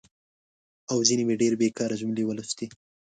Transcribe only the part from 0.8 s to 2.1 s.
او ځینې مې ډېرې بېکاره